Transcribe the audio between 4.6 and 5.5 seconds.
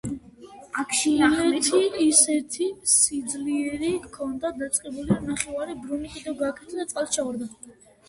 დაწყებული, რომ